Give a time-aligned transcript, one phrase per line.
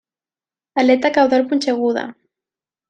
[0.83, 2.05] Aleta caudal punxeguda.